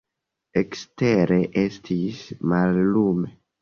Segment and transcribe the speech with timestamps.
[0.61, 3.37] Ekstere estis mallume.